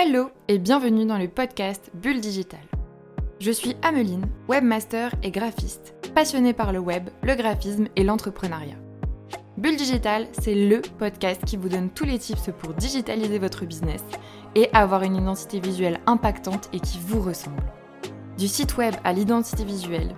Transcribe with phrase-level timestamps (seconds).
[0.00, 2.60] Hello et bienvenue dans le podcast Bulle Digital.
[3.40, 8.76] Je suis Ameline, webmaster et graphiste, passionnée par le web, le graphisme et l'entrepreneuriat.
[9.56, 14.04] Bulle Digital, c'est le podcast qui vous donne tous les tips pour digitaliser votre business
[14.54, 17.64] et avoir une identité visuelle impactante et qui vous ressemble.
[18.38, 20.14] Du site web à l'identité visuelle,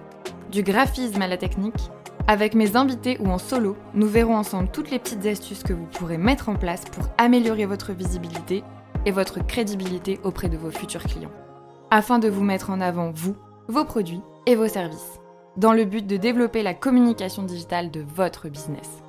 [0.52, 1.90] du graphisme à la technique,
[2.26, 5.86] avec mes invités ou en solo, nous verrons ensemble toutes les petites astuces que vous
[5.86, 8.62] pourrez mettre en place pour améliorer votre visibilité
[9.06, 11.32] et votre crédibilité auprès de vos futurs clients,
[11.90, 13.36] afin de vous mettre en avant vous,
[13.68, 15.20] vos produits et vos services,
[15.56, 19.02] dans le but de développer la communication digitale de votre business.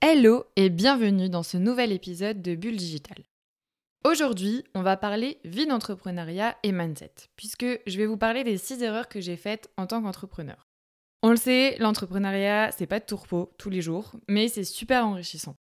[0.00, 3.16] Hello et bienvenue dans ce nouvel épisode de Bulle Digital.
[4.04, 8.82] Aujourd'hui, on va parler vie d'entrepreneuriat et mindset, puisque je vais vous parler des 6
[8.82, 10.66] erreurs que j'ai faites en tant qu'entrepreneur.
[11.22, 15.54] On le sait, l'entrepreneuriat, c'est pas de tourpeau tous les jours, mais c'est super enrichissant.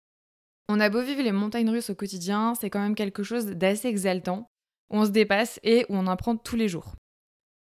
[0.68, 3.88] On a beau vivre les montagnes russes au quotidien, c'est quand même quelque chose d'assez
[3.88, 4.46] exaltant,
[4.90, 6.94] où on se dépasse et où on apprend tous les jours.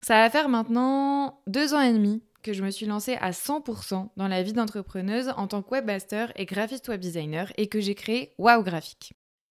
[0.05, 4.09] Ça va faire maintenant deux ans et demi que je me suis lancée à 100%
[4.17, 7.95] dans la vie d'entrepreneuse en tant que webmaster et graphiste web designer et que j'ai
[7.95, 9.13] créé Wow Graphique.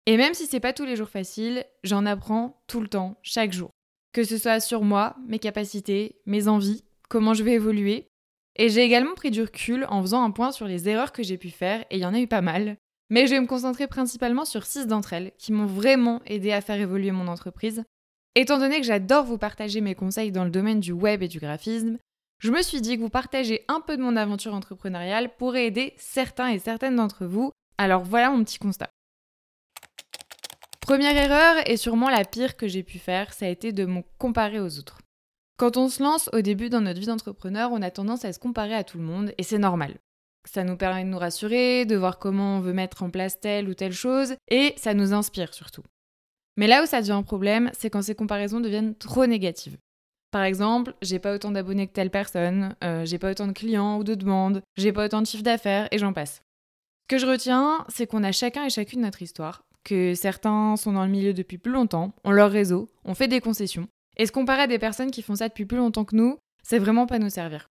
[0.06, 3.52] Et même si c'est pas tous les jours facile, j'en apprends tout le temps, chaque
[3.52, 3.70] jour.
[4.12, 8.06] Que ce soit sur moi, mes capacités, mes envies, comment je vais évoluer.
[8.54, 11.36] Et j'ai également pris du recul en faisant un point sur les erreurs que j'ai
[11.36, 12.76] pu faire, et il y en a eu pas mal.
[13.10, 16.60] Mais je vais me concentrer principalement sur six d'entre elles qui m'ont vraiment aidé à
[16.60, 17.84] faire évoluer mon entreprise.
[18.34, 21.38] Étant donné que j'adore vous partager mes conseils dans le domaine du web et du
[21.38, 21.98] graphisme,
[22.38, 25.94] je me suis dit que vous partagez un peu de mon aventure entrepreneuriale pourrait aider
[25.96, 27.50] certains et certaines d'entre vous.
[27.78, 28.90] Alors voilà mon petit constat.
[30.86, 34.02] Première erreur, et sûrement la pire que j'ai pu faire, ça a été de me
[34.18, 34.98] comparer aux autres.
[35.56, 38.38] Quand on se lance au début dans notre vie d'entrepreneur, on a tendance à se
[38.38, 39.96] comparer à tout le monde, et c'est normal.
[40.48, 43.68] Ça nous permet de nous rassurer, de voir comment on veut mettre en place telle
[43.68, 45.82] ou telle chose, et ça nous inspire surtout.
[46.56, 49.78] Mais là où ça devient un problème, c'est quand ces comparaisons deviennent trop négatives.
[50.30, 53.98] Par exemple, j'ai pas autant d'abonnés que telle personne, euh, j'ai pas autant de clients
[53.98, 56.42] ou de demandes, j'ai pas autant de chiffre d'affaires, et j'en passe.
[57.10, 60.92] Ce que je retiens, c'est qu'on a chacun et chacune notre histoire, que certains sont
[60.92, 63.88] dans le milieu depuis plus longtemps, ont leur réseau, ont fait des concessions.
[64.16, 66.80] Et se comparer à des personnes qui font ça depuis plus longtemps que nous, c'est
[66.80, 67.68] vraiment pas nous servir.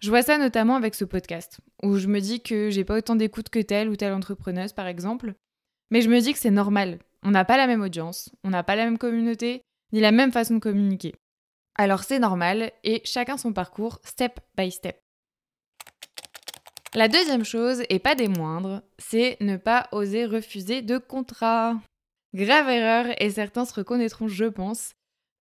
[0.00, 3.16] Je vois ça notamment avec ce podcast, où je me dis que j'ai pas autant
[3.16, 5.34] d'écoute que telle ou telle entrepreneuse, par exemple.
[5.90, 7.00] Mais je me dis que c'est normal.
[7.24, 9.62] On n'a pas la même audience, on n'a pas la même communauté,
[9.92, 11.14] ni la même façon de communiquer.
[11.74, 15.00] Alors c'est normal, et chacun son parcours, step by step.
[16.94, 21.76] La deuxième chose, et pas des moindres, c'est ne pas oser refuser de contrat.
[22.34, 24.94] Grave erreur, et certains se reconnaîtront, je pense.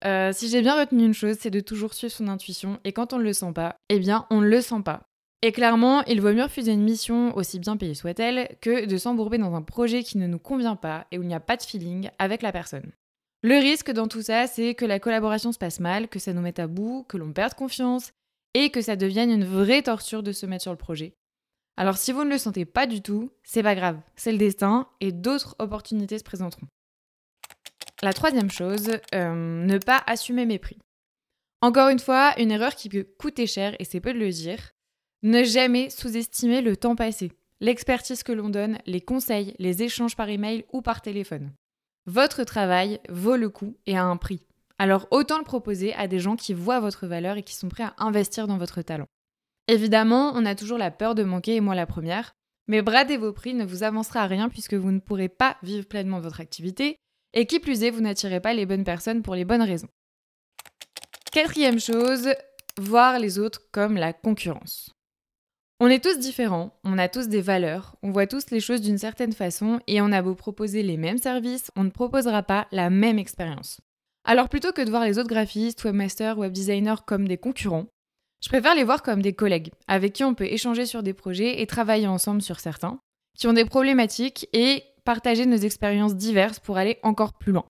[0.04, 3.14] Euh, si j'ai bien retenu une chose, c'est de toujours suivre son intuition, et quand
[3.14, 5.02] on ne le sent pas, eh bien, on ne le sent pas.
[5.40, 9.38] Et clairement, il vaut mieux refuser une mission, aussi bien payée soit-elle, que de s'embourber
[9.38, 11.62] dans un projet qui ne nous convient pas et où il n'y a pas de
[11.62, 12.92] feeling avec la personne.
[13.42, 16.42] Le risque dans tout ça, c'est que la collaboration se passe mal, que ça nous
[16.42, 18.10] mette à bout, que l'on perde confiance,
[18.54, 21.14] et que ça devienne une vraie torture de se mettre sur le projet.
[21.78, 24.88] Alors si vous ne le sentez pas du tout, c'est pas grave, c'est le destin
[24.98, 26.66] et d'autres opportunités se présenteront.
[28.02, 30.78] La troisième chose, euh, ne pas assumer mes prix.
[31.60, 34.72] Encore une fois, une erreur qui peut coûter cher et c'est peu de le dire.
[35.22, 37.30] Ne jamais sous-estimer le temps passé,
[37.60, 41.52] l'expertise que l'on donne, les conseils, les échanges par email ou par téléphone.
[42.06, 44.44] Votre travail vaut le coup et a un prix.
[44.78, 47.84] Alors autant le proposer à des gens qui voient votre valeur et qui sont prêts
[47.84, 49.06] à investir dans votre talent.
[49.68, 52.32] Évidemment, on a toujours la peur de manquer, et moi la première,
[52.68, 55.86] mais brader vos prix ne vous avancera à rien puisque vous ne pourrez pas vivre
[55.86, 56.96] pleinement votre activité,
[57.34, 59.88] et qui plus est, vous n'attirez pas les bonnes personnes pour les bonnes raisons.
[61.32, 62.30] Quatrième chose,
[62.78, 64.90] voir les autres comme la concurrence.
[65.80, 68.98] On est tous différents, on a tous des valeurs, on voit tous les choses d'une
[68.98, 72.90] certaine façon et on a beau proposer les mêmes services, on ne proposera pas la
[72.90, 73.80] même expérience.
[74.24, 77.86] Alors plutôt que de voir les autres graphistes, webmasters, web designers comme des concurrents,
[78.40, 81.60] je préfère les voir comme des collègues, avec qui on peut échanger sur des projets
[81.60, 83.00] et travailler ensemble sur certains,
[83.36, 87.64] qui ont des problématiques et partager nos expériences diverses pour aller encore plus loin.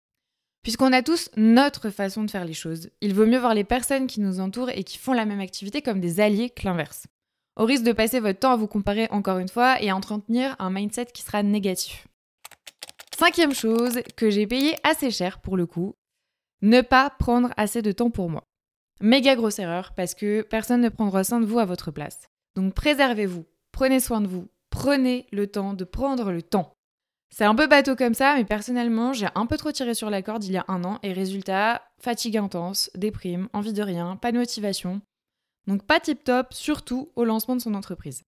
[0.62, 4.06] Puisqu'on a tous notre façon de faire les choses, il vaut mieux voir les personnes
[4.06, 7.06] qui nous entourent et qui font la même activité comme des alliés que l'inverse.
[7.56, 10.56] Au risque de passer votre temps à vous comparer encore une fois et à entretenir
[10.58, 12.06] un mindset qui sera négatif.
[13.16, 15.94] Cinquième chose que j'ai payé assez cher pour le coup,
[16.62, 18.47] ne pas prendre assez de temps pour moi.
[19.00, 22.26] Méga grosse erreur parce que personne ne prendra soin de vous à votre place.
[22.56, 26.72] Donc préservez-vous, prenez soin de vous, prenez le temps de prendre le temps.
[27.30, 30.22] C'est un peu bateau comme ça, mais personnellement, j'ai un peu trop tiré sur la
[30.22, 34.32] corde il y a un an et résultat, fatigue intense, déprime, envie de rien, pas
[34.32, 35.00] de motivation.
[35.68, 38.22] Donc pas tip top, surtout au lancement de son entreprise.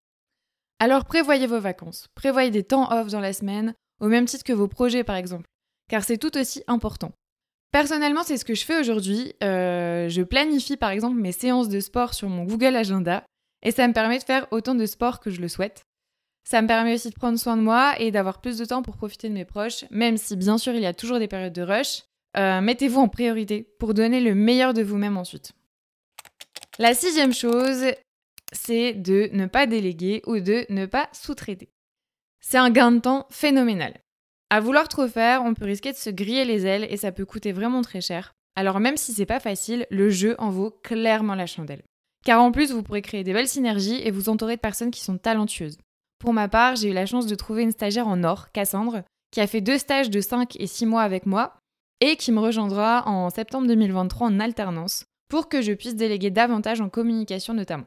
[0.79, 4.53] Alors prévoyez vos vacances, prévoyez des temps off dans la semaine, au même titre que
[4.53, 5.49] vos projets par exemple,
[5.89, 7.13] car c'est tout aussi important.
[7.73, 9.33] Personnellement, c'est ce que je fais aujourd'hui.
[9.43, 13.25] Euh, je planifie par exemple mes séances de sport sur mon Google Agenda
[13.63, 15.83] et ça me permet de faire autant de sport que je le souhaite.
[16.45, 18.97] Ça me permet aussi de prendre soin de moi et d'avoir plus de temps pour
[18.97, 21.63] profiter de mes proches, même si bien sûr il y a toujours des périodes de
[21.63, 22.03] rush.
[22.37, 25.53] Euh, mettez-vous en priorité pour donner le meilleur de vous-même ensuite.
[26.79, 27.85] La sixième chose,
[28.53, 31.69] c'est de ne pas déléguer ou de ne pas sous-traiter.
[32.41, 34.01] C'est un gain de temps phénoménal.
[34.53, 37.25] À vouloir trop faire, on peut risquer de se griller les ailes et ça peut
[37.25, 38.33] coûter vraiment très cher.
[38.57, 41.85] Alors même si c'est pas facile, le jeu en vaut clairement la chandelle.
[42.25, 45.03] Car en plus, vous pourrez créer des belles synergies et vous entourer de personnes qui
[45.03, 45.79] sont talentueuses.
[46.19, 49.41] Pour ma part, j'ai eu la chance de trouver une stagiaire en or, Cassandre, qui
[49.41, 51.57] a fait deux stages de 5 et 6 mois avec moi
[52.01, 56.81] et qui me rejoindra en septembre 2023 en alternance pour que je puisse déléguer davantage
[56.81, 57.87] en communication notamment.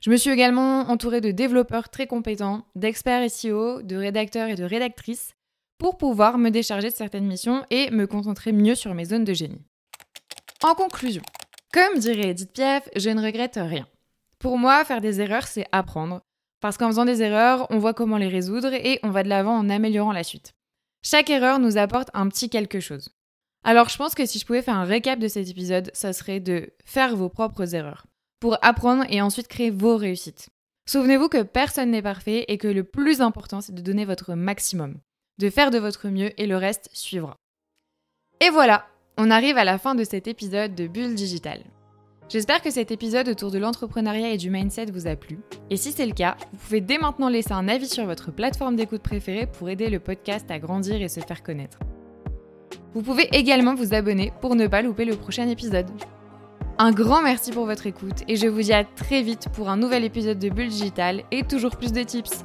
[0.00, 4.64] Je me suis également entourée de développeurs très compétents, d'experts SEO, de rédacteurs et de
[4.64, 5.33] rédactrices
[5.78, 9.32] pour pouvoir me décharger de certaines missions et me concentrer mieux sur mes zones de
[9.34, 9.62] génie.
[10.62, 11.22] En conclusion,
[11.72, 13.86] comme dirait Edith Piaf, je ne regrette rien.
[14.38, 16.22] Pour moi, faire des erreurs, c'est apprendre.
[16.60, 19.56] Parce qu'en faisant des erreurs, on voit comment les résoudre et on va de l'avant
[19.56, 20.54] en améliorant la suite.
[21.02, 23.10] Chaque erreur nous apporte un petit quelque chose.
[23.64, 26.40] Alors je pense que si je pouvais faire un récap de cet épisode, ça serait
[26.40, 28.06] de faire vos propres erreurs
[28.40, 30.50] pour apprendre et ensuite créer vos réussites.
[30.86, 34.98] Souvenez-vous que personne n'est parfait et que le plus important c'est de donner votre maximum,
[35.38, 37.36] de faire de votre mieux et le reste suivra.
[38.40, 38.86] Et voilà,
[39.16, 41.60] on arrive à la fin de cet épisode de Bulle Digital.
[42.28, 45.38] J'espère que cet épisode autour de l'entrepreneuriat et du mindset vous a plu.
[45.70, 48.76] Et si c'est le cas, vous pouvez dès maintenant laisser un avis sur votre plateforme
[48.76, 51.78] d'écoute préférée pour aider le podcast à grandir et se faire connaître.
[52.94, 55.90] Vous pouvez également vous abonner pour ne pas louper le prochain épisode.
[56.78, 59.76] Un grand merci pour votre écoute et je vous dis à très vite pour un
[59.76, 62.44] nouvel épisode de Bulle Digital et toujours plus de tips.